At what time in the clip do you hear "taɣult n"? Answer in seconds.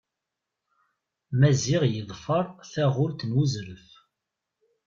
2.71-3.31